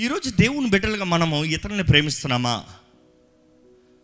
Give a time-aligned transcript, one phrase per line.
[0.00, 2.64] ఈరోజు దేవుని బిడ్డలుగా మనము ఇతరులని ప్రేమిస్తున్నామా?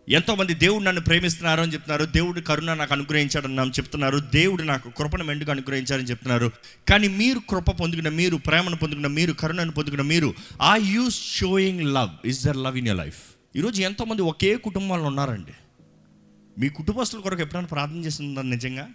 [0.09, 2.05] ఎంతోమంది దేవుడు నన్ను ప్రేమిస్తున్నారు అని చెప్తున్నారు.
[2.05, 4.19] దేవుడు కరుణ నాకు అనుగ్రహించాడని చెప్తున్నారు.
[4.19, 6.51] దేవుడు నాకు కృపను మెండుగా అనుగ్రహించారని చెప్తున్నారు.
[6.89, 12.27] కానీ మీరు కృప పొందుకున్న మీరు ప్రేమను పొందుకున్న మీరు కరుణను పొందుకున్న మీరు ఆ you showing love
[12.27, 13.23] is there love in your life
[13.57, 15.53] ఈరోజు ఎంతోమంది ఒకే కుటుంబంలో ఉన్నారండి.
[16.61, 18.89] మీ కుటుంబస్తుల కొరకు ఎప్పుడైనా ప్రార్థన చేస్తున్నారు నిజంగా?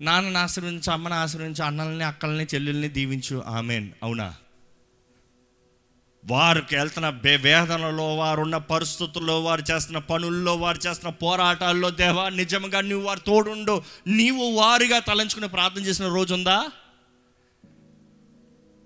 [0.00, 3.42] నాన్నని ఆశీర్వదించు అమ్మని ఆశీర్వదించు అన్నల్ని అక్కల్ని చెల్లెల్ని దీవించు.
[3.46, 3.88] ఆమెన్.
[4.02, 4.34] అవునా?
[6.26, 7.08] వారికి వెళ్తున్న
[7.42, 13.82] వేదనలో వారు ఉన్న పరిస్థితుల్లో వారు చేస్తున్న పనుల్లో వారు చేస్తున్న పోరాటాల్లో దేవా నిజంగా నువ్వు వారు తోడుండు.
[14.06, 16.66] నీవు వారిగా తలంచుకుని ప్రార్థన చేసిన రోజు ఉందా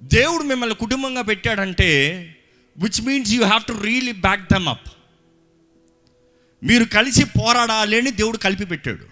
[0.03, 1.91] దేవుడు మిమ్మల్ని కుటుంబంగా పెట్టాడంటే
[2.79, 4.93] which means you have to really back them up
[6.63, 9.07] మీరు కలిసి పోరాడాలి అని దేవుడు కలిపి పెట్టాడు.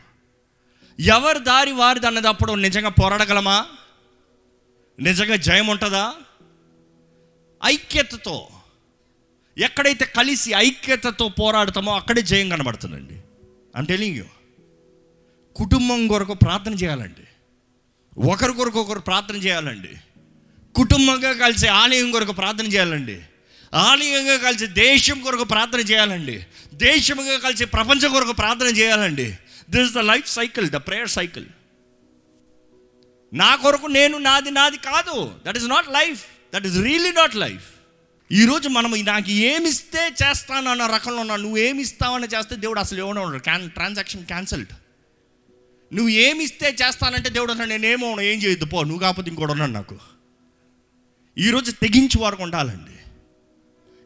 [1.03, 3.67] ఎవరి దారి వారిది అన్నదప్పుడు నిజంగా పోరాడగలమా?
[5.01, 6.13] నిజంగా జయం ఉంటుందా
[7.65, 8.49] ఐక్యతతో
[9.59, 13.21] ఎక్కడైతే కలిసి ఐక్యతతో పోరాడతామో అక్కడే జయం కనబడుతుందండి.
[13.77, 14.25] అంటే యూ
[15.57, 17.27] కుటుంబం కొరకు ప్రార్థన చేయాలండి.
[18.31, 19.89] ఒకరి కొరకు ఒకరు ప్రార్థన చేయాలండి.
[20.75, 23.23] కుటుంబంగా కలిసి ఆలయం కొరకు ప్రార్థన చేయాలండి.
[23.75, 26.47] ఆలయంగా కలిసి దేశం కొరకు ప్రార్థన చేయాలండి.
[26.75, 29.39] దేశంగా కలిసి ప్రపంచం కొరకు ప్రార్థన చేయాలండి.
[29.71, 31.47] This is the life cycle the prayer cycle
[33.33, 35.35] నా కొరకు నేను నాది నాది కాదు.
[35.47, 36.25] That is not life
[36.55, 37.69] that is really not life
[38.33, 43.21] ఈరోజు మనం నాకు ఏమిస్తే చేస్తాను అన్న రకంలో ఉన్నా నువ్వు ఏమి ఇస్తావని చేస్తే దేవుడు అసలు ఏమైనా
[43.21, 43.43] ఉండడు.
[43.43, 44.69] క్యాన్ ట్రాన్సాక్షన్ క్యాన్సల్డ్
[45.95, 49.99] నువ్వు ఏమి ఇస్తే చేస్తానంటే దేవుడు అన్నాడు నేనేమో ఏం చేయొద్దు పో నువ్వు కాకపోతే ఇంకోటి ఉన్నాను నాకు.
[51.39, 52.97] ఈరోజు తెగించి వారు ఉండాలండి.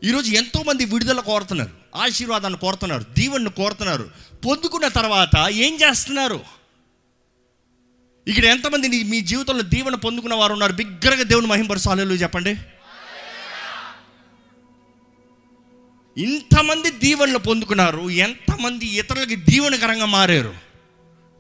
[0.09, 4.11] ఈరోజు ఎంతోమంది విడుదల కోరుతున్నారు ఆశీర్వాదాన్ని కోరుతున్నారు దీవెన్ని కోరుతున్నారు.
[4.45, 6.41] పొందుకున్న తర్వాత ఏం చేస్తున్నారు?
[8.29, 10.73] ఇక్కడ ఎంతమంది మీ జీవితంలో దీవెన పొందుకున్న వారు ఉన్నారు?
[10.73, 12.57] బిగ్గరగా దేవుని మహింపరచాలు చెప్పండి.
[16.17, 18.11] ఇంతమంది దీవెనలు పొందుకున్నారు.
[18.11, 20.55] ఎంతమంది ఇతరులకి దీవెనకరంగా మారారు?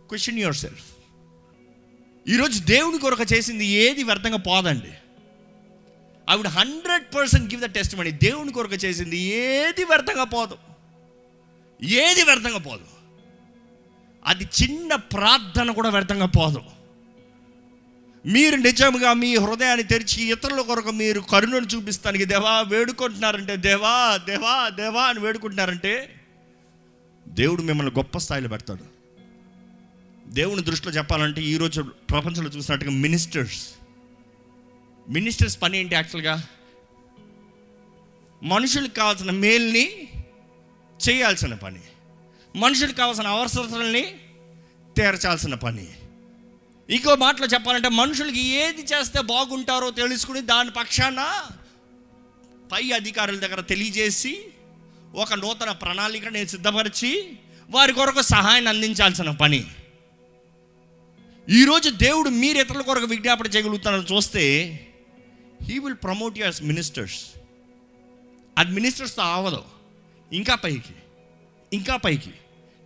[0.09, 0.85] క్వశ్చన్ యువర్ సెల్ఫ్
[2.29, 4.93] ఈరోజు దేవుని కొరకు చేసింది ఏది వ్యర్థంగా పోదండి.
[6.31, 10.57] I would hundred percent give the test money దేవుని కొరకు చేసింది ఏది వ్యర్థంగా పోదు?
[11.85, 12.94] ఏది వ్యర్థంగా పోదు?
[14.27, 16.63] అది చిన్న ప్రార్థన కూడా వ్యర్థంగా పోదు.
[18.27, 25.03] మీరు నిజంగా మీ హృదయాన్ని తెరిచి ఇతరుల కొరకు మీరు కరుణను చూపిస్తానికి దేవా వేడుకుంటున్నారంటే దేవా దేవా దేవా
[25.03, 26.21] అని వేడుకుంటున్నారంటే
[27.29, 28.85] దేవుడు మిమ్మల్ని గొప్ప స్థాయిలో పెడతాడు.
[30.27, 33.69] దేవుని దృష్టిలో చెప్పాలంటే ఈరోజు ప్రపంచంలో చూసినట్టుగా మినిస్టర్స్.
[35.09, 36.47] మినిస్టర్స్ పని ఏంటి యాక్చువల్గా?
[38.43, 40.09] మనుషులకు కావాల్సిన మేల్ని
[41.09, 41.81] చేయాల్సిన పని.
[42.57, 44.03] మనుషులకు కావాల్సిన అవసరాలని
[44.97, 45.89] తీర్చాల్సిన పని.
[46.91, 51.43] ఇంకో మాటలో చెప్పాలంటే మనుషులకి ఏది చేస్తే బాగుంటారో తెలుసుకుని దాని పక్షాన
[52.73, 54.45] పై అధికారుల దగ్గర తెలియజేసి
[55.15, 57.33] ఒక నూతన ప్రణాళిక నేను సిద్ధపరిచి
[57.71, 59.67] వారి కొరకు సహాయాన్ని అందించాల్సిన పని.
[61.51, 64.65] ఈరోజు దేవుడు మీరు ఇతరుల కొరకు విజ్ఞాపన చేయగలుగుతారని చూస్తే
[65.63, 67.27] he will promote yours ministers
[68.59, 69.65] అది మినిస్టర్స్తో ఆవదు.
[70.33, 70.95] ఇంకా పైకి.
[71.73, 72.31] ఇంకా పైకి.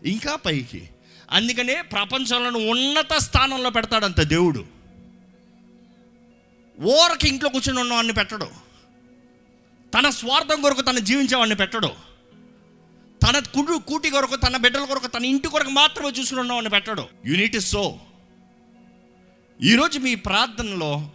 [0.07, 0.91] ఇంకా పైకి.
[1.31, 4.65] అందుకనే ప్రపంచంలో ఉన్నత స్థానంలో పెడతాడంత దేవుడు.
[6.81, 8.45] ఓరకి ఇంట్లో కూర్చుని ఉన్నవాడిని పెట్టడు.
[9.99, 11.87] తన స్వార్థం కొరకు తను జీవించేవాడిని పెట్టడు.
[13.29, 17.07] తన కుడు కూటి కొరకు తన బిడ్డల కొరకు తన ఇంటి కొరకు మాత్రమే చూసుకుని ఉన్నవాడిని పెట్టడు.
[17.27, 17.99] యూనిట్ సో
[19.63, 21.11] ఈరోజు మీ ప్రార్థనలో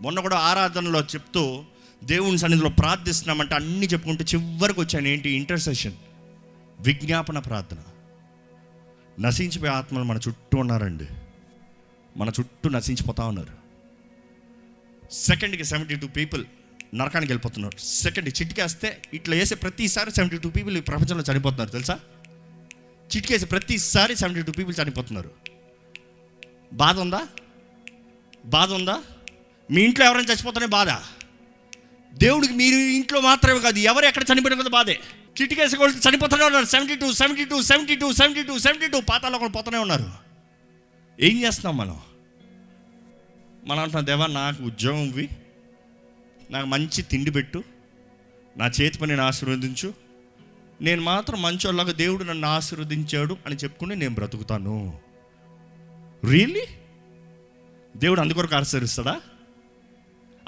[0.00, 1.64] మొన్న కూడా ఆరాధనలో చెప్తూ
[2.04, 5.08] దేవుని సన్నిధిలో ప్రార్థిస్తున్నామంటే అన్నీ చెప్పుకుంటూ చివరికి వచ్చాను.
[5.08, 5.30] ఏంటి?
[5.30, 5.92] ఇంటర్సెషన్
[6.80, 7.76] విజ్ఞాపన ప్రార్థన.
[9.20, 11.06] నశించిపోయే ఆత్మలు మన చుట్టూ ఉన్నారండి.
[12.16, 13.64] మన చుట్టూ నశించిపోతా ఉన్నారు.
[15.12, 16.44] సెకండ్కి సెవెంటీ టూ పీపుల్
[16.94, 17.78] నరకానికి వెళ్ళిపోతున్నారు.
[17.78, 22.00] సెకండ్ చిటికేస్తే ఇట్లా వేసే ప్రతిసారి సెవెంటీ టూ పీపుల్ ఈ ప్రపంచంలో చనిపోతున్నారు తెలుసా?
[23.16, 25.30] చిటికేసే ప్రతిసారి సెవెంటీ టూ పీపుల్ చనిపోతున్నారు.
[26.72, 27.26] బాధ ఉందా?
[28.44, 29.02] బాధ ఉందా?
[29.70, 30.88] మీ ఇంట్లో ఎవరైనా చచ్చిపోతానే బాధ.
[32.14, 35.00] దేవుడికి మీరు ఇంట్లో మాత్రమే కాదు ఎవరు ఎక్కడ చనిపోయిన కదా బాధే.
[35.42, 36.64] చిటికేసి కొడితే చనిపోతూనే ఉన్నారు.
[36.64, 40.06] Seventy two seventy two seventy two seventy two seventy two పాతాలో కూడా పోతూనే ఉన్నారు.
[41.20, 42.00] ఏం చేస్తున్నాం మనం?
[43.66, 45.28] మనం అంటున్నాం దేవా నాకు ఉద్యోగం ఇవి
[46.50, 47.64] నాకు మంచి తిండి పెట్టు.
[48.56, 49.94] నా చేతి పనిని ఆశీర్వదించు.
[50.80, 55.00] నేను మాత్రం మంచోళ్ళగా దేవుడు నన్ను ఆశీర్వదించాడు అని చెప్పుకుని నేను బ్రతుకుతాను.
[56.30, 56.66] రియల్లీ
[57.96, 59.20] దేవుడు అందుకొరకు ఆశీర్విస్తాడా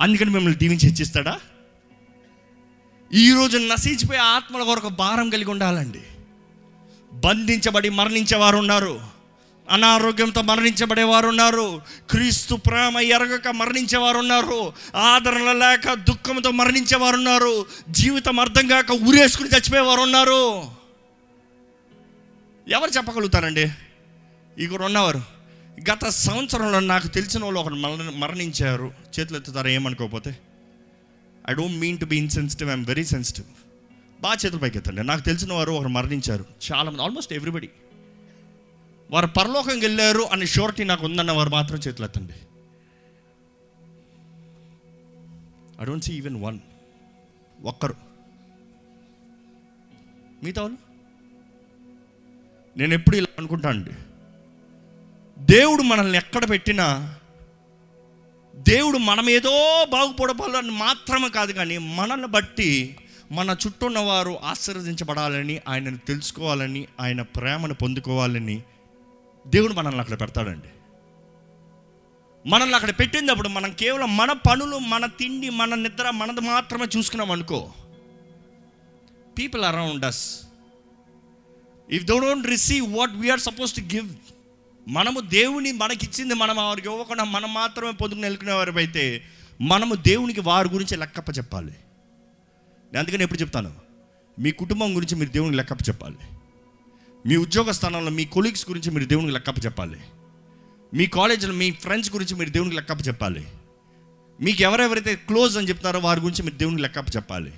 [0.00, 1.40] అందుకని మిమ్మల్ని దీవించి హెచ్చిస్తాడా?
[3.12, 6.02] ఈరోజు నశించిపోయే ఆత్మల కొరకు భారం కలిగి ఉండాలండి.
[7.12, 9.00] బంధించబడి మరణించే వారు ఉన్నారు.
[9.70, 11.82] అనారోగ్యంతో మరణించబడేవారు ఉన్నారు.
[12.10, 14.72] క్రీస్తు ప్రేమ ఎరగక మరణించేవారు ఉన్నారు.
[14.96, 17.66] ఆదరణ లేక దుఃఖంతో మరణించేవారు ఉన్నారు.
[17.88, 20.62] జీవితం అర్థం కాక ఉరేసుకుని చచ్చిపోయేవారు ఉన్నారు.
[22.68, 23.70] ఎవరు చెప్పగలుగుతారండి?
[24.58, 25.22] ఇక్కడ ఉన్నవారు.
[25.92, 28.92] గత సంవత్సరంలో నాకు తెలిసిన వాళ్ళు ఒకరు మరణ మరణించారు.
[29.20, 30.38] చేతులు ఎత్తుతారా ఏమనుకోకపోతే?
[31.50, 33.46] I don't mean to be insensitive I'm very sensitive
[34.22, 36.44] బాగా చేతుల పైకి ఎత్తండి నాకు తెలిసిన వారు ఒకరు మరణించారు.
[36.72, 37.68] చాలామంది ఆల్మోస్ట్ ఎవ్రీబడి
[39.10, 42.32] వారు పరలోకంకి వెళ్ళారు అనే షూరిటీ నాకు ఉందన్న వారు మాత్రం చేతులు ఎత్తండి.
[45.82, 46.58] I don't see even one
[47.62, 47.94] ఒక్కరు.
[50.42, 50.78] మిగతా వాళ్ళు?
[52.78, 53.90] నేను ఎప్పుడు ఇలా అనుకుంటానండి.
[55.38, 57.14] దేవుడు మనల్ని ఎక్కడ పెట్టినా
[58.58, 62.96] దేవుడు మనం ఏదో బాగుపడపాలని మాత్రమే కాదు కానీ మనల్ని బట్టి
[63.32, 68.62] మన చుట్టూ ఉన్నవారు ఆశీర్వదించబడాలని ఆయనను తెలుసుకోవాలని ఆయన ప్రేమను పొందుకోవాలని
[69.46, 70.68] దేవుడు మనల్ని అక్కడ పెడతాడండి.
[72.48, 77.72] మనల్ని అక్కడ పెట్టినప్పుడు మనం కేవలం మన పనులు మన తిండి మన నిద్ర మనది మాత్రమే చూసుకున్నాం అనుకో.
[79.38, 80.40] People around us
[81.90, 84.14] if though don't receive what we're suppose to give
[84.88, 89.24] మనము దేవుని మనకిచ్చింది మనం వారికి ఇవ్వకుండా మనం మాత్రమే పొందుకుని వెళ్ళుకునేవారు అయితే
[89.60, 91.70] మనము దేవునికి వారి గురించి లెక్కప్ప చెప్పాలి.
[91.70, 93.72] నేను అందుకని ఎప్పుడు చెప్తాను?
[94.38, 96.16] మీ కుటుంబం గురించి మీరు దేవునికి లెక్కప్ప చెప్పాలి.
[97.26, 100.00] మీ ఉద్యోగ స్థానంలో మీ కొలీగ్స్ గురించి మీరు దేవునికి లెక్కప్ప చెప్పాలి.
[100.94, 103.46] మీ కాలేజీలో మీ ఫ్రెండ్స్ గురించి మీరు దేవునికి లెక్కప్ప చెప్పాలి.
[104.40, 107.52] మీకు ఎవరెవరైతే క్లోజ్ అని చెప్తారో వారి గురించి మీరు దేవునికి లెక్కప్ప చెప్పాలి.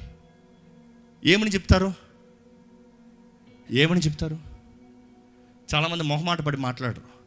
[1.25, 1.93] ఏమని చెప్తారు?
[3.71, 4.39] ఏమని చెప్తారు?
[5.75, 7.18] చాలామంది మొహమాట పడి మాట్లాడరు.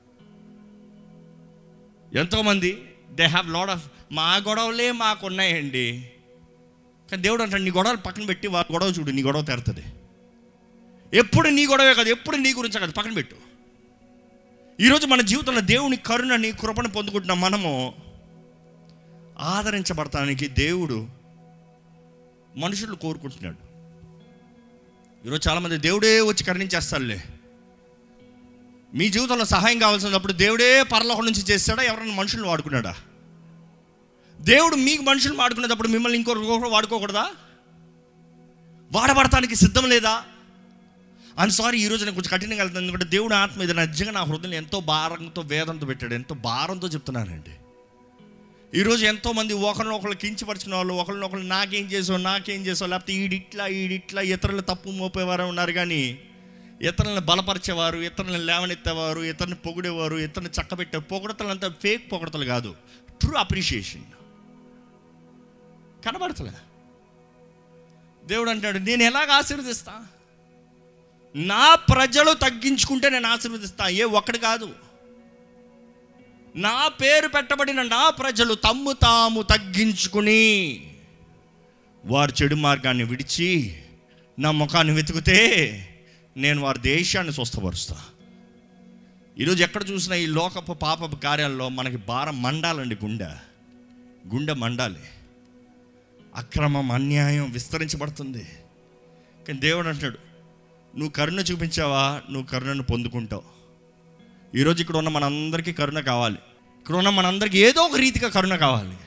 [2.13, 6.11] ఎంతోమంది దే హ్యావ్ లాడ్ ఆఫ్ మా గొడవలే మాకు ఉన్నాయండి
[7.11, 9.83] కానీ దేవుడు అంటాడు నీ గొడవలు పక్కన పెట్టి వాళ్ళ గొడవ చూడు నీ గొడవ తెరుతుంది.
[11.13, 13.35] ఎప్పుడు నీ గొడవే కాదు ఎప్పుడు నీ గురించి కాదు పక్కన పెట్టు.
[14.79, 17.93] ఈరోజు మన జీవితంలో దేవుని కరుణని కృపను పొందుకుంటున్న మనము
[19.39, 21.07] ఆదరించబడటానికి దేవుడు
[22.57, 23.71] మనుషులు కోరుకుంటున్నాడు.
[25.27, 27.23] ఈరోజు చాలామంది దేవుడే వచ్చి కరుణించేస్తాడులే
[28.95, 31.83] మీ జీవితంలో సహాయం కావాల్సినప్పుడు దేవుడే పరలోకం నుంచి చేస్తాడా?
[31.83, 32.95] ఎవరైనా మనుషులను వాడుకున్నాడా?
[34.41, 37.27] దేవుడు మీకు మనుషులు వాడుకునేటప్పుడు మిమ్మల్ని ఇంకొకరు వాడుకోకూడదా?
[38.91, 40.23] వాడబడటానికి సిద్ధం లేదా?
[41.39, 44.79] అని సారీ ఈరోజు నేను కొంచెం కఠినంగా వెళ్తాను ఎందుకంటే దేవుడు ఆత్మ ఇది నిజంగా నా హృదయం ఎంతో
[44.79, 46.13] భారంతో వేదంతో పెట్టాడు.
[46.13, 47.51] ఎంతో భారంతో చెప్తున్నానండి.
[48.79, 54.21] ఈరోజు ఎంతోమంది ఒకరిని ఒకళ్ళు కించపరిచిన వాళ్ళు ఒకరిని ఒకళ్ళు నాకేం చేసావు నాకేం చేసావు లేకపోతే ఈడిట్లా ఈడిట్లా
[54.21, 56.19] ఇతరులు తప్పు మోపేవారు ఉన్నారు కానీ
[56.81, 62.75] ఇతరులను బలపరిచేవారు ఇతరులను లేవనెత్తేవారు ఇతరుని పొగిడేవారు ఇతరుని చక్కబెట్టే పొగడతలు అంతా ఫేక్ పొగడతలు కాదు.
[63.21, 64.03] ట్రూ అప్రిషియేషన్
[66.05, 66.51] కనబడతలే.
[68.25, 70.07] దేవుడు అంటాడు నేను ఎలాగ ఆశీర్వదిస్తా?
[71.35, 73.87] నా ప్రజలు తగ్గించుకుంటే నేను ఆశీర్వదిస్తా.
[73.87, 74.69] ఏ ఒక్కడు కాదు.
[76.55, 80.81] నా పేరు పెట్టబడిన నా ప్రజలు తమ్ము తాము తగ్గించుకుని
[82.05, 83.81] వారు చెడు మార్గాన్ని విడిచి
[84.39, 85.87] నా ముఖాన్ని వెతికితే
[86.37, 88.01] నేను వారి దేశాన్ని స్వస్థపరుస్తా.
[89.39, 93.25] ఈరోజు ఎక్కడ చూసినా ఈ లోకపు పాపపు కార్యాల్లో మనకి భారం మండాలండి గుండె.
[94.33, 94.99] గుండె మండాలి.
[96.35, 98.47] అక్రమం అన్యాయం విస్తరించబడుతుంది.
[99.47, 100.17] కానీ దేవుడు అంటున్నాడు
[100.97, 102.21] నువ్వు కరుణ చూపించావా?
[102.31, 103.43] నువ్వు కరుణను పొందుకుంటావు.
[104.57, 106.37] ఈరోజు ఇక్కడ ఉన్న మనందరికీ కరుణ కావాలి.
[106.79, 108.97] ఇక్కడ ఉన్న మనందరికీ ఏదో ఒక రీతిగా కరుణ కావాలి.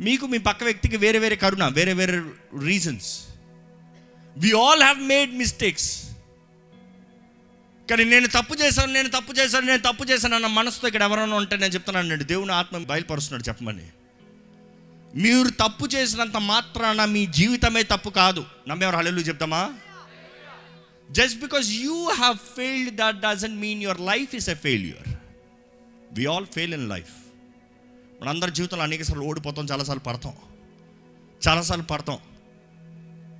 [0.00, 2.22] మీకు మీ పక్క వ్యక్తికి వేరే వేరే కరుణ వేరే వేరే
[2.64, 3.20] reasons
[4.38, 6.07] we all have made mistakes
[7.90, 11.56] కానీ నేను తప్పు చేశాను నేను తప్పు చేశాను నేను తప్పు చేశాను అన్న మనసుతో ఇక్కడ ఎవరైనా ఉంటే
[11.56, 13.86] నేను చెప్తున్నాను నేను దేవుని ఆత్మ బయలుపరుస్తున్నాడు చెప్పమని.
[15.14, 18.44] మీరు తప్పు చేసినంత మాత్రాన మీ జీవితమే తప్పు కాదు.
[18.68, 19.74] నమ్మేవారు హల్లెలూయా చెప్తామా?
[21.10, 25.08] Just because you have failed that doesn't mean your life is a failure
[26.12, 27.14] we all fail in life
[28.22, 30.32] మనందరి జీవితంలో అనేక సార్లు ఓడిపోతాం చాలాసార్లు పడతాం.
[31.48, 32.18] చాలాసార్లు పడతాం.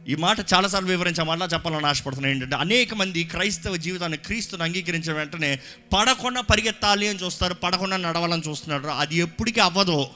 [0.06, 2.34] ఈ మాట చాలాసార్లు వివరించా మళ్ళా చెప్పాలని ఆశపడుతున్నాను.
[2.34, 5.60] ఏంటంటే అనేక మంది క్రైస్తవ జీవితాన్ని క్రీస్తుని అంగీకరించిన వెంటనే
[5.92, 8.86] పడకుండా పరిగెత్తాలి అని చూస్తారు పడకుండా నడవాలని చూస్తున్నారు.
[8.86, 10.10] అది ఎప్పటికీ అవ్వదో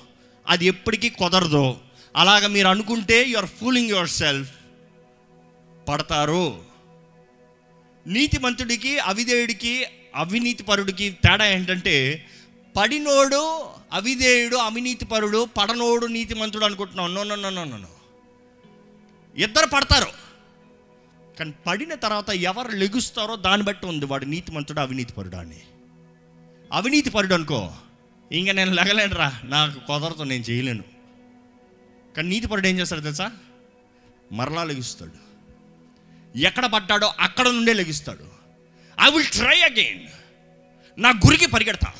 [0.48, 1.80] అది ఎప్పటికీ కుదరదో.
[2.16, 4.52] అలాగ మీరు అనుకుంటే you are fooling yourself
[5.88, 6.44] పడతారు.
[8.06, 12.26] నీతిమంతుడికి అవిధేయుడికి అవినీతి పరుడికి తేడా ఏంటంటే
[12.76, 17.91] పడినోడు అవిధేయుడు అవినీతి పరుడు పడనోడు నీతిమంతుడు అనుకుంటున్నావు no no no no no
[19.36, 20.22] ఇద్దరు పడతారు.
[21.38, 24.04] కానీ పడిన తర్వాత ఎవరు లెగుస్తారో దాన్ని బట్టి ఉంది.
[24.04, 25.60] వాడు నీతిమంతుడు అవినీతి పరుడు అని
[26.72, 27.72] అవినీతి పరుడు అనుకో
[28.32, 30.84] ఇంకా నేను లెగలేనురా నాకు కుదరతో నేను చేయలేను.
[32.16, 33.32] కానీ నీతి పరుడు ఏం చేస్తాడు తెలుసా?
[34.32, 35.32] మరలా లెగిస్తాడు.
[36.38, 38.24] ఎక్కడ పడ్డాడో అక్కడ నుండే లెగిస్తాడు.
[39.00, 40.00] ఐ విల్ ట్రై అగైన్
[40.98, 41.92] నా గురికి పరిగెడతా.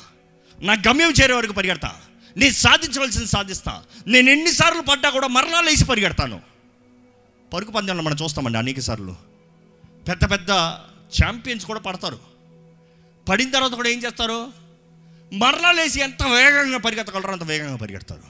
[0.60, 2.00] నా గమ్యం చేరే వరకు పరిగెడతా.
[2.36, 3.82] నేను సాధించవలసింది సాధిస్తా.
[4.06, 6.51] నేను ఎన్నిసార్లు పడ్డా కూడా మరలా లేచి పరిగెడతాను.
[7.52, 9.16] పరుగు పందెంలో మనం చూస్తామండి అనేక సార్లు.
[10.08, 10.50] పెద్ద పెద్ద
[11.18, 12.18] ఛాంపియన్స్ కూడా పడతారు.
[13.28, 14.52] పడిన తర్వాత కూడా ఏం చేస్తారు?
[15.32, 18.22] మరలా లేచి ఎంత వేగంగా పరిగెత్తగలరో అంత వేగంగా పరిగెడతారు.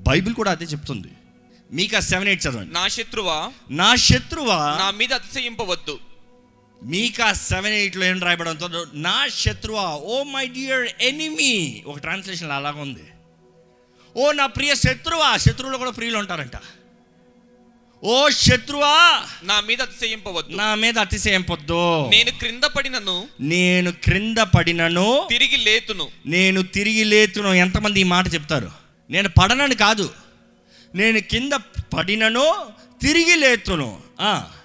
[0.00, 1.08] బైబిల్ కూడా అదే చెప్తుంది.
[1.72, 3.52] మీకు ఆ సెవెన్ ఎయిట్ చదవండి నా శత్రువా?
[3.70, 4.76] నా శత్రువా?
[4.80, 5.98] నా మీద అతిశయింపవద్దు.
[6.82, 11.82] మీకా సెవెన్ ఎయిట్లో ఏం రాయబడంతో నా శత్రువా ఓ మై డియర్ ఎనిమీ.
[11.86, 13.06] ఒక ట్రాన్స్లేషన్ అలాగ ఉంది
[14.16, 16.56] ఓ నా ప్రియ శత్రువా శత్రువులు కూడా ప్రియులు ఉంటారంట.
[18.04, 20.56] ఓ శత్రువా నా మీద అతిశయింపవద్దు.
[20.56, 26.08] నా మీద అతిశయం పొద్దు నేను క్రింద పడినను నేను క్రింద పడినను తిరిగి లేతును.
[26.26, 27.54] నేను తిరిగి లేతును.
[27.54, 28.70] ఎంతమంది ఈ మాట చెప్తారు?
[29.10, 30.10] నేను పడనని కాదు.
[30.94, 31.52] నేను కింద
[31.96, 32.54] పడినను
[33.02, 34.00] తిరిగి లేతును.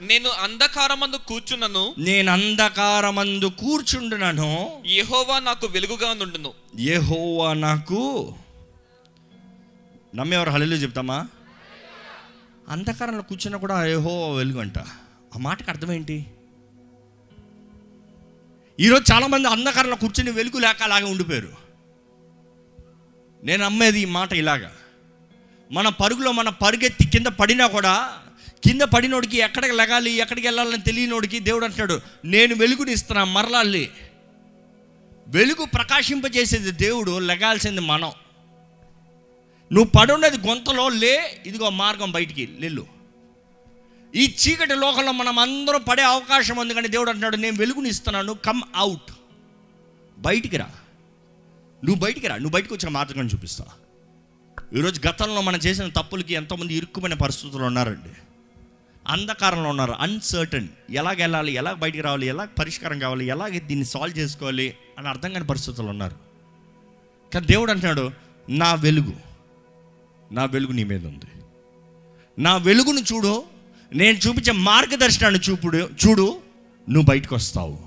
[0.01, 1.95] నేను అంధకారమందు కూర్చున్నను.
[1.97, 4.81] నేను అంధకారమందు కూర్చుండునను.
[4.85, 6.53] యెహోవా నాకు వెలుగుగా నుండును.
[6.79, 8.35] యెహోవా నాకు
[10.15, 10.49] నమ్మేవారు.
[10.49, 11.27] హల్లు చెప్తామా?
[12.69, 14.77] అంధకారంలో కూర్చున్నా కూడా ఏహో వెలుగు అంట
[15.35, 16.25] ఆ మాటకు అర్థమేంటి
[18.79, 21.53] ఈరోజు చాలామంది అంధకారంలో కూర్చుని వెలుగు లేక అలాగే ఉండిపోయారు.
[23.43, 24.71] నేను నమ్మేది ఈ మాట ఇలాగా.
[25.71, 28.19] మన పరుగులో మన పరుగెత్తి కింద పడినా కూడా
[28.65, 33.91] కింద పడినోడికి ఎక్కడికి లెగాలి ఎక్కడికి వెళ్ళాలని తెలియనోడికి దేవుడు అంటున్నాడు నేను వెలుగుని ఇస్తున్నా మరలాలి
[35.27, 38.11] వెలుగు ప్రకాశింపజేసేది దేవుడు లెగాల్సింది మనం.
[39.73, 42.85] నువ్వు పడున్నది గొంతలో లే ఇదిగో మార్గం బయటికి వెళ్ళు
[44.15, 49.11] ఈ చీకటి లోకంలో మనం అందరం పడే అవకాశం ఉంది కానీ దేవుడు అంటున్నాడు నేను వెలుగునిస్తున్నాను కమ్ అవుట్
[50.17, 50.69] బయటికి రా.
[51.83, 52.35] నువ్వు బయటికి రా.
[52.35, 53.65] నువ్వు బయటకు వచ్చిన మార్గం చూపిస్తా.
[54.77, 58.09] ఈరోజు గతంలో మనం చేసిన తప్పులకి ఎంతోమంది ఇరుక్కుమైన పరిస్థితులు ఉన్నారండి.
[59.07, 64.77] అంధకారంలో ఉన్నారు అన్సర్టన్ ఎలాగ వెళ్ళాలి ఎలా బయటికి రావాలి ఎలా పరిష్కారం కావాలి ఎలాగ దీన్ని సాల్వ్ చేసుకోవాలి
[64.97, 66.15] అని అర్థం కాని పరిస్థితులు ఉన్నారు.
[67.33, 68.11] కానీ దేవుడు అంటున్నాడు
[68.49, 69.32] నా వెలుగు.
[70.33, 71.25] నా వెలుగు నీ మీద ఉంది.
[72.39, 73.43] నా వెలుగును చూడు
[73.93, 76.41] నేను చూపించే మార్గదర్శనాన్ని చూపుడు చూడు
[76.89, 77.79] నువ్వు బయటకు వస్తావు.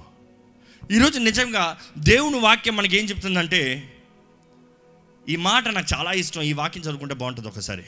[0.91, 3.93] ఈరోజు నిజంగా దేవుని వాక్యం మనకి ఏం చెప్తుందంటే
[5.29, 7.83] ఈ మాట నాకు చాలా ఇష్టం ఈ వాక్యం చదువుకుంటే బాగుంటుంది ఒకసారి.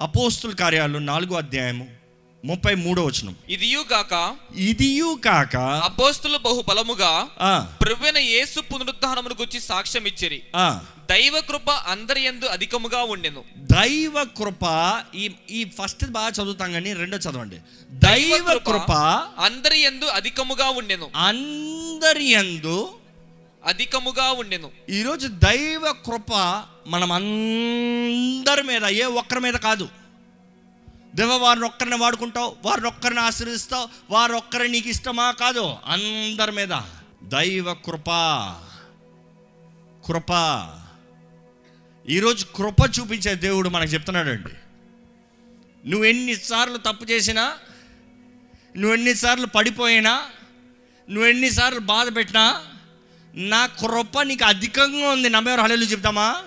[0.00, 1.88] అపోస్తుల కార్యాలు నాలుగో అధ్యాయము
[2.44, 3.36] ముప్పై మూడో వచనం.
[3.48, 7.28] ఇదియు గాక ఇదియు కాక అపోస్తులు బహు బలముగా
[7.82, 10.42] ప్రభువైన యేసు పునరుద్ధానమును గురించి సాక్ష్యం ఇచ్చిరి.
[10.56, 10.80] ఆ,
[11.10, 13.44] దైవ కృప అందరి యందు అధికముగా ఉండెను.
[13.56, 14.62] దైవ కృప
[15.14, 17.56] ఈ ఈ ఫస్ట్ బాగా చదువుతాం కానీ రెండో చదవండి.
[17.90, 18.92] దైవ కృప
[19.40, 21.10] అందరి యందు అధికముగా ఉండెను.
[21.16, 22.94] అందరి యందు
[23.66, 24.70] అధికముగా ఉండెను.
[24.90, 29.88] ఈరోజు దైవ కృప మనం అందరి మీద ఏ ఒక్కరి మీద కాదు.
[31.14, 35.76] దేవ వారిని ఒక్కరిని వాడుకుంటావు వారిని ఒక్కరిని ఆశీర్దిస్తావు వారు ఒక్కరి నీకు ఇష్టమా కాదు?
[35.86, 36.80] అందరి మీద
[37.22, 38.10] దైవ కృప
[40.06, 40.30] కృప.
[42.08, 44.50] ఈరోజు కృప చూపించే దేవుడు మనకు చెప్తున్నాడండి.
[45.90, 47.54] నువ్వు ఎన్నిసార్లు తప్పు చేసినా
[48.76, 50.22] నువ్వు ఎన్నిసార్లు పడిపోయినా
[51.10, 52.64] నువ్వు ఎన్నిసార్లు బాధ పెట్టినా
[53.34, 55.30] నా కృప నీకు అధికంగా ఉంది.
[55.30, 56.42] నమ్మేవారు హళలు చెప్తామా?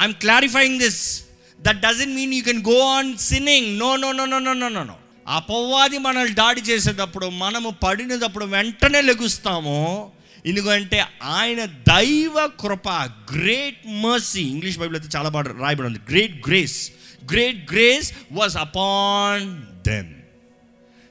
[0.00, 1.24] I'm clarifying this
[1.62, 4.84] that doesn't mean you can go on sinning no no no no no no no
[4.84, 4.96] no
[5.28, 10.12] అపవాది మనల్ని దాడి చేసేటప్పుడు మనము పడినప్పుడు వెంటనే లెగుస్తాము.
[10.46, 12.88] ఎందుకంటే ఆయన దైవ కృప
[13.32, 15.98] గ్రేట్ మర్సీ ఇంగ్లీష్ బైబిల్ అయితే చాలా బాగా రాయబడి ఉంది.
[16.10, 16.92] Great grace
[17.32, 20.14] great grace was upon them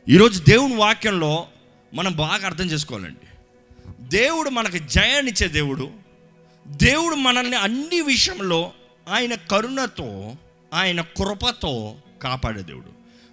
[0.09, 1.47] ఈరోజు దేవుని వాక్యంలో
[1.93, 3.27] మనం బాగా అర్థం చేసుకోవాలండి.
[4.01, 5.91] దేవుడు మనకు జయాన్నిచ్చే దేవుడు.
[6.67, 8.73] దేవుడు మనల్ని అన్ని విషయంలో
[9.11, 10.35] ఆయన కరుణతో
[10.73, 12.91] ఆయన కృపతో కాపాడే దేవుడు.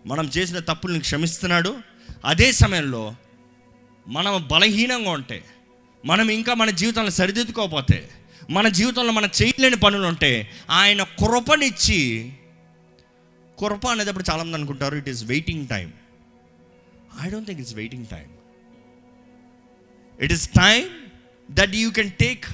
[0.08, 1.80] మనం చేసిన తప్పుల్ని క్షమిస్తున్నాడు.
[2.25, 3.14] అదే సమయంలో
[4.08, 5.44] మనం బలహీనంగా ఉంటే
[6.04, 8.11] మనం ఇంకా మన జీవితంలో సరిదిద్దుకోకపోతే
[8.50, 12.32] మన జీవితంలో మనం చేయలేని పనులు ఉంటే ఆయన కృపనిచ్చి
[13.58, 15.92] కృప అనేటప్పుడు చాలామంది అనుకుంటారు it is waiting time
[17.23, 18.28] I don't think it's waiting time
[20.20, 20.88] it is time
[21.50, 22.44] that you can take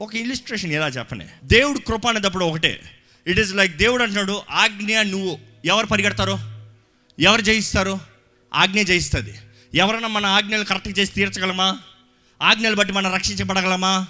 [0.00, 1.28] ఒక ఇలిస్ట్రేషన్ ఎలా చెప్పనే?
[1.44, 2.80] దేవుడు కృప అనేటప్పుడు ఒకటే.
[3.26, 6.38] ఇట్ ఈస్ లైక్ దేవుడు అంటున్నాడు ఆజ్ఞ నువ్వు ఎవరు పరిగెడతారు?
[7.20, 7.98] ఎవరు జయిస్తారు?
[8.54, 9.34] ఆజ్ఞ జయిస్తుంది.
[9.74, 11.78] ఎవరైనా మన ఆజ్ఞలు కరెక్ట్గా చేసి తీర్చగలమా?
[12.42, 14.06] ఆజ్ఞలు బట్టి మనం రక్షించబడగలమా?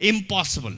[0.00, 0.74] ఇంపాసిబుల్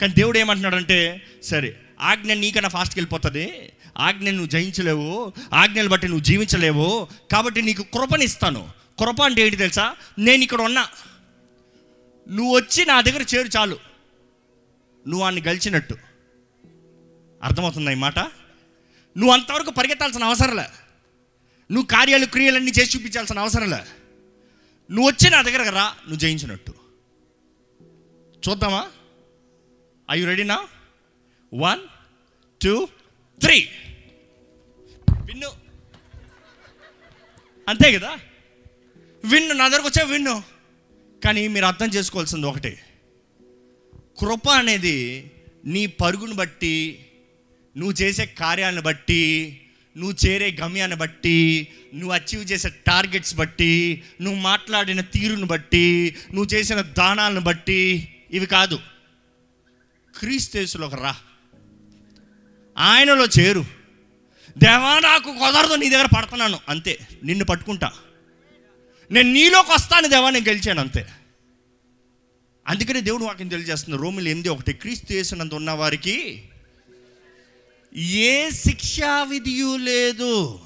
[0.00, 3.72] కానీ దేవుడు ఏమంటున్నాడంటే సరే ఆజ్ఞ నీకన్నా ఫాస్ట్కి వెళ్ళిపోతుంది.
[3.98, 5.32] ఆజ్ఞ నువ్వు జయించలేవు.
[5.52, 7.08] ఆజ్ఞలు బట్టి నువ్వు జీవించలేవు.
[7.32, 8.68] కాబట్టి నీకు కృపనిస్తాను.
[8.98, 9.94] కృప అంటే ఏంటి తెలుసా?
[10.18, 10.88] నేను ఇక్కడ ఉన్నా.
[12.30, 13.93] నువ్వు వచ్చి నా దగ్గర చేరు చాలు.
[15.06, 15.96] నువ్వు వాడిని గెలిచినట్టు.
[17.42, 18.18] అర్థమవుతుందా ఈ మాట?
[18.18, 20.64] నువ్వు అంతవరకు పరిగెత్తాల్సిన అవసరంలే.
[21.70, 23.84] నువ్వు కార్యాలు క్రియలన్నీ చేసి చూపించాల్సిన అవసరంలే.
[24.90, 26.74] నువ్వు వచ్చి నా దగ్గరకు రా నువ్వు జయించినట్టు.
[28.48, 28.90] చూద్దామా?
[30.10, 30.68] ఐ యు రెడీనా
[31.54, 31.80] వన్
[32.62, 32.88] టూ
[33.40, 33.68] త్రీ
[35.24, 35.48] విన్ను.
[37.68, 38.18] అంతే కదా?
[39.24, 40.42] విన్ను నా దగ్గరకు వచ్చా విన్ను.
[41.24, 42.83] కానీ మీరు అర్థం చేసుకోవాల్సింది ఒకటే.
[44.18, 45.30] కృప అనేది
[45.64, 47.06] నీ పరుగును బట్టి
[47.76, 49.60] నువ్వు చేసే కార్యాలను బట్టి
[49.96, 56.80] నువ్వు చేరే గమ్యాన్ని బట్టి నువ్వు అచీవ్ చేసే టార్గెట్స్ బట్టి నువ్వు మాట్లాడిన తీరును బట్టి నువ్వు చేసిన
[56.80, 58.80] దానాలను బట్టి ఇవి కాదు.
[60.18, 61.16] క్రీస్తేసులోకి రా.
[62.78, 63.64] ఆయనలో చేరు.
[64.58, 66.60] దేవా నాకు కుదరదు నీ దగ్గర పడుతున్నాను.
[66.68, 66.98] అంతే.
[67.24, 67.92] నిన్ను పట్టుకుంటా.
[69.10, 71.06] నేను నీలోకి వస్తాను దేవా నేను గెలిచాను అంతే.
[72.68, 73.98] అందుకనే దేవుడు వాక్యం తెలియజేస్తుంది.
[73.98, 76.42] రోమిలు ఎనిమిది ఒకటి క్రీస్తు చేసినంత ఉన్న వారికి
[77.96, 80.60] ఏ శిక్షా విధియు లేదు.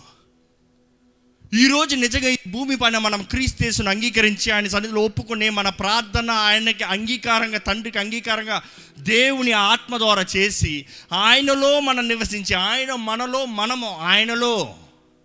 [1.55, 7.59] ఈరోజు నిజంగా ఈ భూమి పైన మనం క్రీస్తుని అంగీకరించి ఆయన సన్నిధిలో ఒప్పుకునే మన ప్రార్థన ఆయనకి అంగీకారంగా
[7.59, 8.63] తండ్రికి అంగీకారంగా
[8.99, 14.77] దేవుని ఆత్మ ద్వారా చేసి ఆయనలో మనం నివసించి ఆయన మనలో మనము ఆయనలో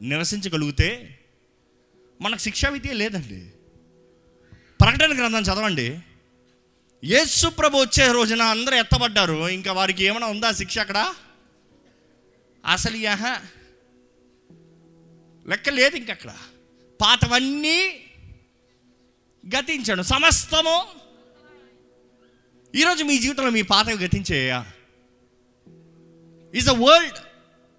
[0.01, 1.19] నివసించగలిగితే
[2.21, 3.45] మనకు శిక్షా విధి లేదండి.
[4.81, 5.99] ప్రకటన గ్రంథం చదవండి.
[7.03, 9.49] యేసు ప్రభు వచ్చే రోజున అందరూ ఎత్తబడ్డారు.
[9.49, 11.13] ఇంకా వారికి ఏమైనా ఉందా శిక్ష అక్కడ?
[12.65, 13.23] అసలు యహ
[15.47, 16.31] లెక్క లేదు ఇంకక్కడ
[17.01, 18.05] పాతవన్నీ
[19.57, 20.85] గతించాడు సమస్తము
[22.75, 24.65] ఈరోజు మీ జీవితంలో మీ పాతవి గతించేయా?
[26.55, 27.19] ఈజ్ అ వరల్డ్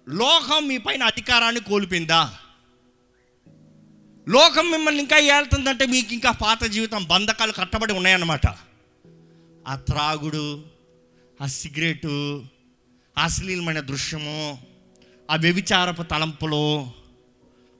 [0.09, 2.37] లోకం మీ పైన అధికారాన్ని కోల్పోయిందా?
[4.29, 8.74] లోకం మిమ్మల్ని ఇంకా ఏళ్తుందంటే మీకు ఇంకా పాత జీవితం బంధకాలు కట్టబడి ఉన్నాయన్నమాట.
[9.67, 10.63] ఆ త్రాగుడు
[11.41, 12.43] ఆ సిగరెటు
[13.17, 14.59] అశ్లీలమైన దృశ్యము
[15.31, 16.87] ఆ వ్యభిచారపు తలంపులు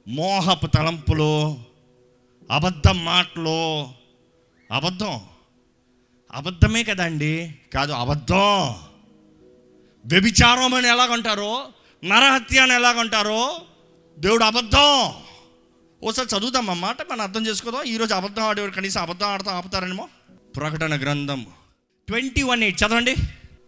[0.08, 1.58] మోహపు తలంపులు
[2.50, 3.88] అబద్ధం మాటలు
[4.72, 5.20] అబద్ధం.
[6.32, 7.54] అబద్ధమే కదండి?
[7.74, 8.74] కాదు అబద్ధం.
[10.06, 11.68] వ్యభిచారం అని ఎలాగంటారో
[12.04, 13.60] నరహత్య అని ఎలాగంటారో
[14.18, 15.12] దేవుడు అబద్ధం.
[16.02, 17.82] ఓసారి చదువుదాం అన్నమాట మనం అర్థం చేసుకోదాం.
[17.82, 20.08] ఈరోజు అబద్ధం ఆడేవారు కనీసం అబద్ధం ఆడతాం ఆపుతారేమో?
[20.56, 21.46] ప్రకటన గ్రంథం
[22.06, 23.14] ట్వంటీ వన్ ఎయిట్ చదవండి.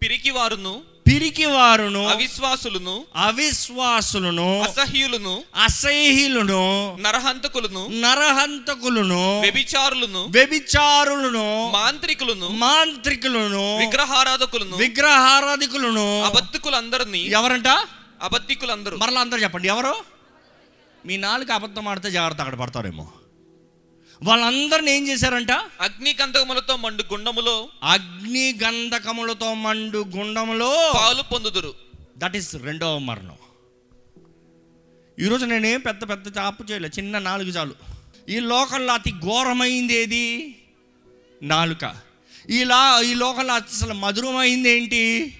[0.02, 14.76] పిరికి వారును పిరికి వారును అవిశ్వాసులను అవిశ్వాసులను అసహ్యులను అసహ్యులను నరహంతకులను నరహంతకులను వ్యభిచారులను వ్యభిచారులను మాంత్రికులను మాంత్రికులను విగ్రహారాధకులను
[14.76, 16.22] విగ్రహారాధికులను.
[16.22, 17.68] అబద్ధికులందరినీ ఎవరంట?
[18.22, 18.96] అబద్ధికులందరూ.
[18.96, 19.68] మరలా అందరు చెప్పండి.
[19.68, 19.94] ఎవరు?
[21.06, 23.08] మీ నాలుగు అబద్ధం ఆడితే జాగ్రత్త అక్కడ పడతారేమో.
[24.22, 25.50] వాళ్ళందరిని ఏం చేశారంట?
[25.52, 31.74] అగ్ని గంధకములతో మండు గుండములో అగ్ని గంధకములతో మండు గుండములో పాలు పొందుదురు.
[32.18, 33.36] దట్ ఈస్ రెండవ మరణం.
[35.18, 37.74] ఈరోజు నేనేం పెద్ద పెద్ద చాపు చేయలేదు చిన్న నాలుగు చాలు.
[38.28, 40.56] ఈ లోకంలో అతి ఘోరమైంది ఏది?
[41.42, 41.96] నాలుక.
[42.48, 45.36] ఇలా ఈ లోకంలో అసలు మధురమైంది ఏంటి?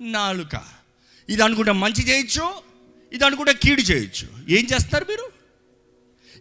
[0.00, 0.62] నాలుక.
[1.28, 2.54] ఇది అనుకుంటే మంచి చేయొచ్చు
[3.12, 4.28] ఇది అనుకుంటే కీడు చేయొచ్చు.
[4.48, 5.41] ఏం చేస్తారు మీరు?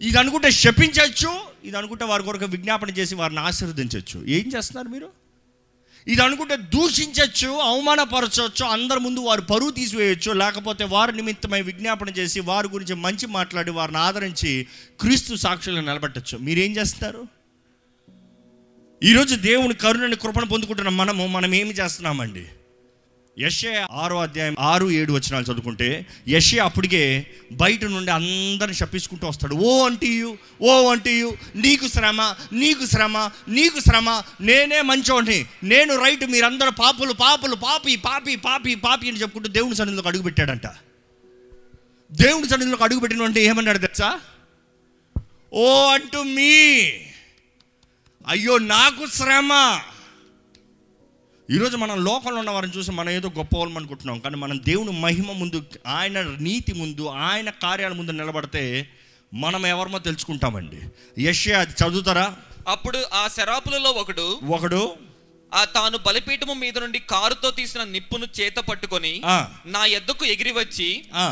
[0.01, 1.31] ఇది అనుకుంటే శపించవచ్చు
[1.63, 5.09] ఇది అనుకుంటే వారి కొరకు విజ్ఞాపన చేసి వారిని ఆశీర్వదించవచ్చు ఏం చేస్తున్నారు మీరు?
[6.07, 12.67] ఇది అనుకుంటే దూషించవచ్చు అవమానపరచవచ్చు అందరి ముందు వారు పరువు తీసివేయచ్చు లేకపోతే వారి నిమిత్తమై విజ్ఞాపన చేసి వారి
[12.67, 14.67] గురించి మంచి మాట్లాడి వారిని ఆదరించి
[15.01, 16.37] క్రీస్తు సాక్షులను నిలబెట్టచ్చు.
[16.37, 17.27] మీరేం చేస్తారు
[19.03, 22.47] ఈరోజు దేవుని కరుణని కృపను పొందుకుంటున్న మనము మనం ఏమి చేస్తున్నామండి?
[23.37, 29.55] యషే ఆరో అధ్యాయం ఆరు ఏడు వచ్చినాలు చదువుకుంటే యషే అప్పటికే బయట నుండి అందరిని శప్పించుకుంటూ వస్తాడు.
[29.55, 35.45] ఓ అంటీయు ఓ అంటీయు నీకు శ్రమ నీకు శ్రమ నీకు శ్రమ నేనే మంచోడిని.
[35.63, 40.67] నేను రైట్ మీరందరూ పాపులు పాపులు పాపి పాపి పాపి పాపి అని చెప్పుకుంటూ దేవుని సన్నిధిలోకి అడుగుపెట్టాడంట
[42.11, 44.19] దేవుని సన్నిధిలోకి అడుగుపెట్టిన అంటే ఏమన్నాడు తెలుసా?
[45.53, 46.53] ఓ అంటూ మీ
[48.27, 49.81] అయ్యో నాకు శ్రమ
[51.51, 54.19] ఈరోజు మనం లోకంలో ఉన్న వారిని చూసి మనం ఏదో గొప్ప వాళ్ళం అనుకుంటున్నాం.
[54.19, 58.63] కానీ మనం దేవుని మహిమ ముందు ఆయన నీతి ముందు ఆయన కార్యాల ముందు నిలబడితే
[59.33, 60.79] మనం ఎవరమో తెలుసుకుంటామండి.
[61.23, 62.25] యశ్య అది చదువుతారా?
[62.67, 64.81] అప్పుడు ఆ శరాపులలో ఒకడు ఒకడు
[65.51, 69.13] ఆ తాను బలిపీఠము మీద నుండి కారుతో తీసిన నిప్పును చేత పట్టుకొని
[69.65, 70.89] నా ఎద్దుకు ఎగిరి వచ్చి.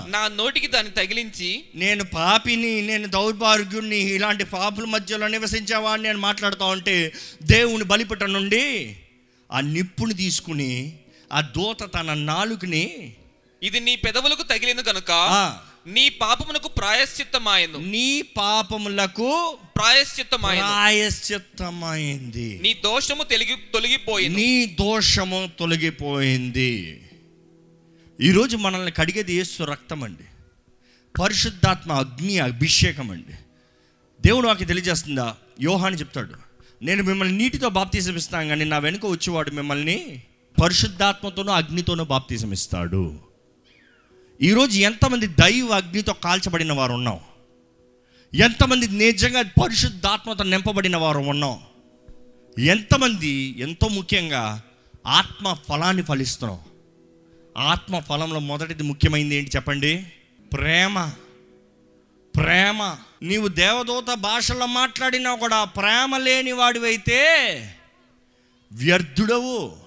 [0.08, 6.97] నా నోటికి దాన్ని తగిలించి నేను పాపిని నేను దౌర్భాగ్యుణ్ణి ఇలాంటి పాపుల మధ్యలో నివసించేవాడిని అని మాట్లాడుతూ ఉంటే
[7.43, 8.65] దేవుని బలిపీఠ నుండి
[9.51, 10.99] ఆ నిప్పుని తీసుకుని
[11.33, 13.13] ఆ దూత తన నాలుకని
[13.63, 15.12] ఇది నీ పెదవులకు తగిలిన కనుక
[15.88, 22.59] నీ పాపమునకు ప్రాయశ్చిత్తమాయను నీ పాపములకు ప్రాయశ్చిత్తమాయను ప్రాయశ్చిత్తమైంది.
[22.63, 24.41] నీ దోషము తొలగి తొలగిపోయింది.
[24.41, 27.01] నీ దోషము తొలగిపోయింది.
[28.21, 30.23] ఈరోజు మనల్ని కడిగేది యేసు రక్తం అండి.
[31.21, 33.33] పరిశుద్ధాత్మ అగ్ని అభిషేకం అండి.
[34.21, 35.35] దేవుడు నాకు తెలియజేస్తుందా?
[35.62, 36.48] యోహాని చెప్తాడు.
[36.81, 40.23] నేను మిమ్మల్ని నీటితో బాప్తీసం ఇస్తాను కానీ నా వెనుక వచ్చేవాడు మిమ్మల్ని
[40.63, 43.19] పరిశుద్ధాత్మతోనూ అగ్నితోనూ బాప్తీసం ఇస్తాడు
[44.41, 47.19] ఈరోజు ఎంతమంది దైవ అగ్నితో కాల్చబడిన వారు ఉన్నాం.
[48.33, 51.59] ఎంతమంది నిజంగా పరిశుద్ధాత్మతో నింపబడిన వారు ఉన్నాం.
[52.59, 54.61] ఎంతమంది ఎంతో ముఖ్యంగా
[55.07, 56.59] ఆత్మ ఫలాన్ని ఫలిస్తున్నాం.
[57.57, 60.05] ఆత్మ ఫలంలో మొదటిది ముఖ్యమైనది ఏంటి చెప్పండి?
[60.53, 61.11] ప్రేమ.
[62.35, 62.97] ప్రేమ.
[63.21, 67.29] నీవు దేవదూత భాషలో మాట్లాడినా కూడా ప్రేమ లేని వాడివైతే
[68.71, 69.77] వ్యర్థుడవు.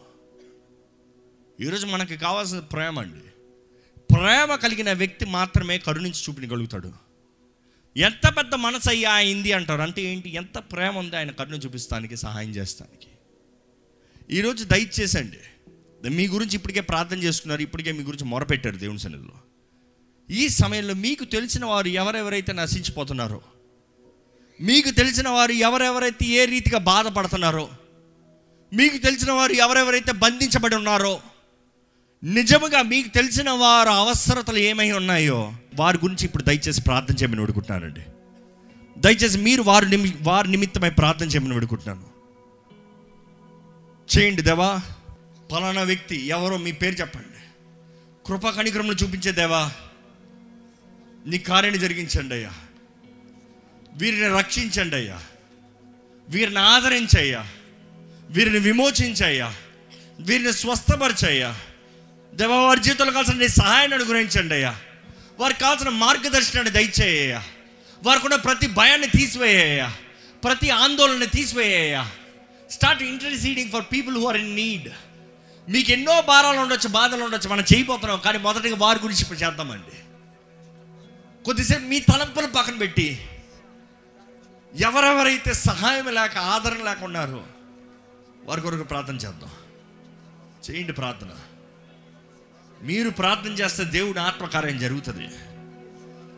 [1.61, 3.20] ఈరోజు మనకి కావాల్సిన ప్రేమ అండి.
[4.14, 6.92] ప్రేమ కలిగిన వ్యక్తి మాత్రమే కరుణించి చూపించగలుగుతాడు.
[7.96, 9.81] ఎంత పెద్ద మనసు అయ్యా అయింది అంటారు.
[9.81, 10.35] అంటే ఏంటి?
[10.35, 13.07] ఎంత ప్రేమ ఉంది ఆయన కరుణ చూపిస్తానికి సహాయం చేస్తానికి.
[14.37, 15.38] ఈరోజు దయచేసండి.
[16.11, 17.62] మీ గురించి ఇప్పటికే ప్రార్థన చేసుకున్నారు.
[17.62, 19.52] ఇప్పటికే మీ గురించి మొరపెట్టారు దేవుని సన్నిధిలో.
[20.33, 23.40] ఈ సమయంలో మీకు తెలిసిన వారు ఎవరెవరైతే నశించిపోతున్నారో
[24.61, 27.68] మీకు తెలిసిన వారు ఎవరెవరైతే ఏ రీతిగా బాధపడుతున్నారో
[28.73, 31.21] మీకు తెలిసిన వారు ఎవరెవరైతే బంధించబడి ఉన్నారో
[32.25, 38.01] నిజముగా మీకు తెలిసిన వారు అవసరతలు ఏమై ఉన్నాయో వారి గురించి ఇప్పుడు దయచేసి ప్రార్థన చేయమని వేడుకుంటున్నానండి.
[38.99, 42.07] దయచేసి మీరు వారి నిమి వారి నిమిత్తమై ప్రార్థన చేయమని వేడుకుంటున్నాను.
[44.12, 44.81] చేయండి దేవా
[45.53, 47.40] పలానా వ్యక్తి ఎవరో మీ పేరు చెప్పండి.
[48.27, 49.73] కృపా కణిక్రమను చూపించే దేవా
[51.27, 52.53] నీ కార్యాన్ని జరిగించండి అయ్యా.
[53.93, 55.21] వీరిని రక్షించండి అయ్యా.
[56.29, 57.47] వీరిని ఆదరించయ్యా
[58.31, 59.55] వీరిని విమోచించయ్యా
[60.21, 61.57] వీరిని స్వస్థపరచయ్యా
[62.35, 64.81] దేవ వారి జీవితంలో కావాల్సిన నీ సహాయాన్ని అనుగ్రహించండి అయ్యా.
[65.39, 67.43] వారికి కావాల్సిన మార్గదర్శనాన్ని దయచేయ్యా
[68.03, 69.93] వారికి ఉన్న ప్రతి భయాన్ని తీసివేయ్యా
[70.45, 72.11] ప్రతి ఆందోళన తీసివేయ్యా
[72.71, 74.89] start interceding for people who are in need
[75.69, 80.02] మీకు ఎన్నో భారాలు ఉండొచ్చు బాధలు ఉండొచ్చు మనం చేయబోతున్నాం కానీ మొదటిగా వారి గురించి చేద్దామండి.
[81.44, 83.28] కొద్దిసేపు మీ తలంపులు పక్కన పెట్టి
[84.74, 87.44] ఎవరెవరైతే సహాయం లేక ఆదరణ లేక ఉన్నారో
[88.44, 89.50] వారి కొరకు ప్రార్థన చేద్దాం.
[90.70, 91.31] చేయండి ప్రార్థన.
[92.83, 95.28] మీరు ప్రార్థన చేస్తే దేవుడి ఆత్మకార్యం జరుగుతుంది.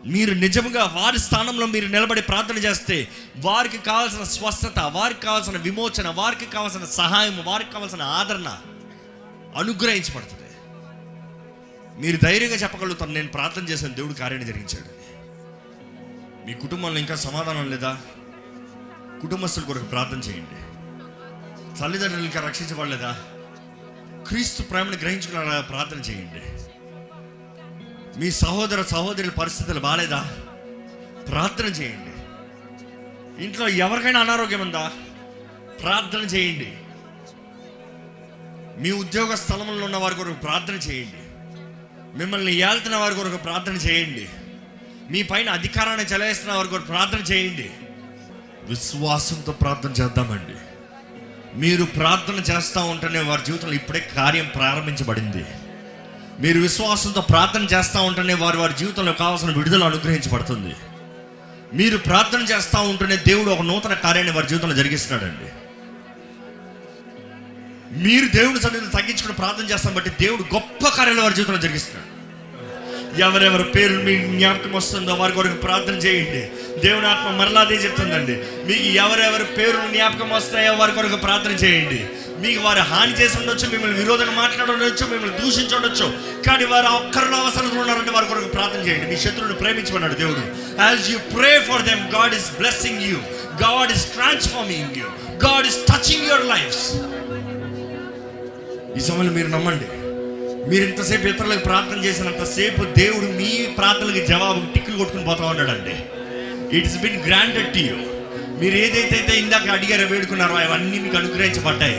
[0.06, 6.46] మీరు నిజంగా వారి స్థానంలో మీరు నిలబడి ప్రార్థన చేస్తే వారికి కావాల్సిన స్వస్థత వారికి కావాల్సిన విమోచన వారికి
[6.46, 8.48] కావాల్సిన సహాయం వారికి కావాల్సిన ఆదరణ
[9.56, 10.40] అనుగ్రహించబడుతుంది.
[12.00, 14.93] మీరు ధైర్యంగా చెప్పగలుగుతారు నేను ప్రార్థన చేశాను దేవుడు కార్యాన్ని జరిగించాడు.
[16.46, 17.98] మీ కుటుంబంలో ఇంకా సమాధానం లేదా?
[19.22, 20.61] కుటుంబస్తుల కొరకు ప్రార్థన చేయండి.
[21.80, 23.12] తల్లిదండ్రులు ఇంకా రక్షించబడలేదా?
[24.28, 26.42] క్రీస్తు ప్రేమను గ్రహించుకున్న ప్రార్థన చేయండి.
[28.20, 30.30] మీ సహోదర సహోదరుల పరిస్థితులు బాగాలేదా
[31.28, 32.11] ప్రార్థన చేయండి.
[33.44, 34.92] ఇంట్లో ఎవరికైనా అనారోగ్యం ఉందా?
[35.83, 36.76] ప్రార్థన చేయండి.
[38.83, 41.20] మీ ఉద్యోగ స్థలంలో ఉన్న వారి కొరకు ప్రార్థన చేయండి.
[42.18, 44.28] మిమ్మల్ని ఏళ్తున్న వారి కొరకు ప్రార్థన చేయండి.
[45.10, 47.70] మీ పైన అధికారాన్ని చెలవేస్తున్న వారు కూడా ప్రార్థన చేయండి.
[48.64, 50.54] విశ్వాసంతో ప్రార్థన చేద్దామండి.
[51.58, 55.44] మీరు ప్రార్థన చేస్తూ ఉంటేనే వారి జీవితంలో ఇప్పుడే కార్యం ప్రారంభించబడింది.
[56.40, 60.74] మీరు విశ్వాసంతో ప్రార్థన చేస్తూ ఉంటేనే వారి వారి జీవితంలో కావాల్సిన విడుదల అనుగ్రహించబడుతుంది.
[61.74, 65.52] మీరు ప్రార్థన చేస్తూ ఉంటేనే దేవుడు ఒక నూతన కార్యాన్ని వారి జీవితంలో జరిగిస్తున్నాడండి.
[67.98, 72.13] మీరు దేవుని సన్నిధిని తగ్గించుకుని ప్రార్థన చేస్తాం బట్టి దేవుడు గొప్ప కార్యాలు వారి జీవితంలో జరిగిస్తున్నాడు.
[73.20, 76.42] ఎవరెవరి పేరు మీ జ్ఞాపకం వస్తుందో వారి కొరకు ప్రార్థన చేయండి.
[76.81, 78.33] దేవుని ఆత్మ మరలాదే చెప్తుందండి.
[78.66, 82.05] మీకు ఎవరెవరి పేరు జ్ఞాపకం వస్తాయో వారి కొరకు ప్రార్థన చేయండి.
[82.40, 86.07] మీకు వారు హాని చేసి ఉండొచ్చు మిమ్మల్ని విరోధంగా మాట్లాడవచ్చు మిమ్మల్ని దూషించవచ్చు
[86.46, 89.11] కానీ వారు ఒక్కరిలో అవసరం ఉన్నారంటే వారి కొరకు ప్రార్థన చేయండి.
[89.11, 90.40] మీ శత్రువుని ప్రేమించమన్నాడు దేవుడు.
[90.83, 93.16] As you pray for them God is blessing you
[93.62, 95.05] God is transforming you
[95.48, 96.85] God is touching your lifes
[98.96, 100.03] ఈ సమయంలో మీరు నమ్మండి.
[100.68, 105.94] మీరు ఇంతసేపు ఇతరులకు ప్రార్థన చేసినంతసేపు దేవుడు మీ ప్రార్థనలకు జవాబు టిక్కులు కొట్టుకుని పోతా ఉన్నాడండి.
[106.77, 107.96] It's been granted to you
[108.61, 111.98] మీరు ఏదైతే అయితే ఇందాక అడిగారో వేడుకున్నారో అవన్నీ మీకు అనుగ్రహించబడ్డాయి.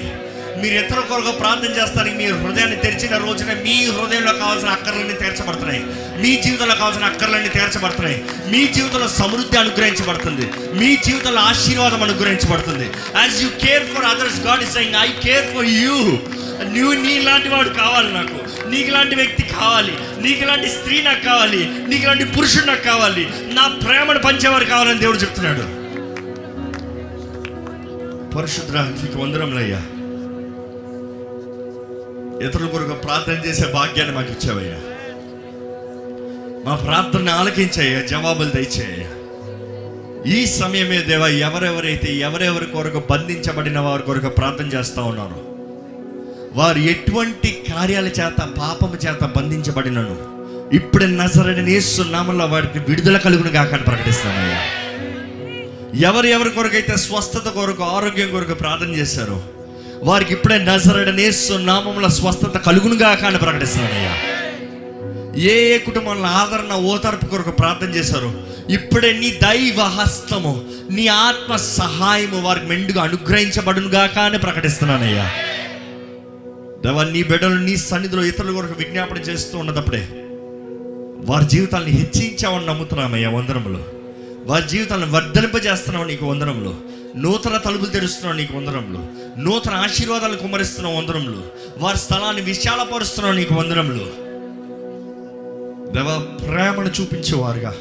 [0.61, 5.81] మీరు ఇతర కొరకు ప్రార్థన చేస్తారని మీ హృదయాన్ని తెరిచిన రోజున మీ హృదయంలో కావాల్సిన అక్కర్లన్నీ తీర్చబడుతున్నాయి.
[6.23, 8.17] మీ జీవితంలో కావాల్సిన అక్కర్లన్నీ తీర్చబడుతున్నాయి.
[8.53, 10.45] మీ జీవితంలో సమృద్ధి అనుగ్రహించబడుతుంది.
[10.79, 12.87] మీ జీవితంలో ఆశీర్వాదం అనుగ్రహించబడుతుంది.
[13.21, 15.97] As you care for others God is saying I care for you
[16.63, 18.67] నువ్వు నీలాంటి వాడు కావాలి నాకు.
[18.69, 19.93] నీకు లాంటి వ్యక్తి కావాలి.
[20.21, 21.69] నీకు లాంటి స్త్రీ నాకు కావాలి.
[21.87, 23.27] నీకు లాంటి పురుషుడు నాకు కావాలి.
[23.53, 25.85] నా ప్రేమను పంచేవారు కావాలని దేవుడు చెప్తున్నాడు.
[28.35, 29.77] పరిశుద్ర నీకు వందరంలయ్యా
[32.47, 34.79] ఇతరుల కొరకు ప్రార్థన చేసే భాగ్యాన్ని మాకు ఇచ్చావయ్యా.
[36.65, 39.07] మా ప్రార్థన ఆలకించాయ్యా జవాబులు దయచేయ్యా.
[40.33, 45.44] ఈ సమయమే దేవా ఎవరెవరైతే ఎవరెవరి కొరకు బంధించబడిన వారి కొరకు ప్రార్థన చేస్తూ ఉన్నారో
[46.55, 50.15] వారు ఎటువంటి కార్యాల చేత పాపము చేత బంధించబడినను
[50.73, 51.79] ఇప్పుడు నజరని
[52.11, 54.61] నామంలో వారికి విడుదల కలుగును కాకని ప్రకటిస్తానయ్యా
[56.07, 59.37] ఎవరు ఎవరి కొరకైతే స్వస్థత కొరకు ఆరోగ్యం కొరకు ప్రార్థన చేశారో
[60.03, 64.13] వారికి ఇప్పుడే నజరడనేసు నామంలో స్వస్థత కలుగునుగా కానీ ప్రకటిస్తున్నానయ్యా.
[65.45, 68.29] ఏ ఏ కుటుంబంలో ఆదరణ ఓదార్పు కొరకు ప్రార్థన చేశారో
[68.69, 70.53] ఇప్పుడే నీ దైవ హస్తము
[70.89, 75.25] నీ ఆత్మ సహాయము వారికి మెండుగా అనుగ్రహించబడునుగా కానీ ప్రకటిస్తున్నానయ్యా.
[76.85, 80.07] దేవా నీ బిడ్డలు నీ సన్నిధిలో ఇతరుల కొరకు విజ్ఞాపన చేస్తూ ఉన్నదప్పుడే
[81.25, 83.79] వారి జీవితాన్ని హెచ్చించామని నమ్ముతున్నామయ్యా వందనంలో
[84.45, 86.75] వారి జీవితాలను వర్ధలింపజేస్తున్నావు నీకు వందనంలో
[87.17, 89.05] నూతన తలుపులు తెరుస్తున్నావు నీకు వందనంలో
[89.37, 91.41] నూతన ఆశీర్వాదాలు కుమరిస్తున్నావు వందనంలో
[91.77, 94.05] వారి స్థలాన్ని విశాలపరుస్తున్నావు నీకు వందనంలో
[95.91, 97.71] దేవ ప్రేమను చూపించేవారుగా.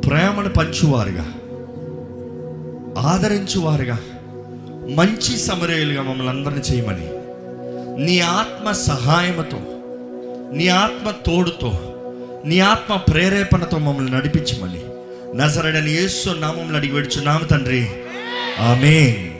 [0.00, 1.24] ప్రేమను పంచువారుగా.
[3.02, 3.98] ఆదరించువారుగా.
[4.94, 7.17] మంచి సమరయులుగా మమ్మల్ని అందరిని చేయమని.
[7.98, 9.58] నీ ఆత్మ సహాయంతో
[10.56, 11.94] నీ ఆత్మ తోడుతో
[12.44, 14.80] నీ ఆత్మ ప్రేరేపణతో మమ్మల్ని నడిపించమని.
[15.36, 17.88] నజరడని యేసు నామంలో అడిగి వెడుచున్నాము తండ్రి.
[18.60, 19.30] ఆమె